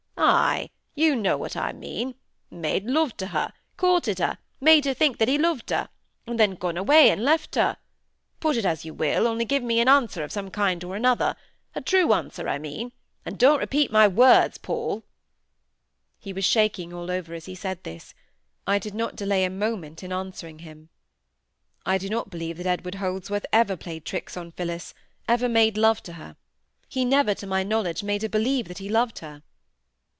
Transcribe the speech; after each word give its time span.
"Ay! 0.23 0.69
you 0.93 1.15
know 1.15 1.35
what 1.35 1.57
I 1.57 1.73
mean: 1.73 2.13
made 2.51 2.85
love 2.85 3.17
to 3.17 3.27
her, 3.27 3.51
courted 3.75 4.19
her, 4.19 4.37
made 4.59 4.85
her 4.85 4.93
think 4.93 5.17
that 5.17 5.27
he 5.27 5.37
loved 5.39 5.71
her, 5.71 5.89
and 6.27 6.39
then 6.39 6.53
gone 6.53 6.77
away 6.77 7.09
and 7.09 7.23
left 7.23 7.55
her. 7.55 7.77
Put 8.39 8.55
it 8.55 8.63
as 8.63 8.85
you 8.85 8.93
will, 8.93 9.27
only 9.27 9.45
give 9.45 9.63
me 9.63 9.79
an 9.79 9.89
answer 9.89 10.23
of 10.23 10.31
some 10.31 10.51
kind 10.51 10.83
or 10.83 10.95
another—a 10.95 11.81
true 11.81 12.13
answer, 12.13 12.47
I 12.47 12.59
mean—and 12.59 13.39
don't 13.39 13.59
repeat 13.59 13.91
my 13.91 14.07
words, 14.07 14.59
Paul." 14.59 15.03
He 16.19 16.33
was 16.33 16.45
shaking 16.45 16.93
all 16.93 17.09
over 17.09 17.33
as 17.33 17.45
he 17.45 17.55
said 17.55 17.83
this. 17.83 18.13
I 18.67 18.77
did 18.77 18.93
not 18.93 19.15
delay 19.15 19.43
a 19.43 19.49
moment 19.49 20.03
in 20.03 20.13
answering 20.13 20.59
him,— 20.59 20.89
"I 21.83 21.97
do 21.97 22.09
not 22.09 22.29
believe 22.29 22.57
that 22.57 22.67
Edward 22.67 22.95
Holdsworth 22.95 23.47
ever 23.51 23.75
played 23.75 24.05
tricks 24.05 24.37
on 24.37 24.51
Phillis, 24.51 24.93
ever 25.27 25.49
made 25.49 25.77
love 25.79 26.03
to 26.03 26.13
her; 26.13 26.37
he 26.87 27.05
never, 27.05 27.33
to 27.33 27.47
my 27.47 27.63
knowledge, 27.63 28.03
made 28.03 28.21
her 28.21 28.29
believe 28.29 28.67
that 28.67 28.77
he 28.77 28.87
loved 28.87 29.19
her." 29.19 29.41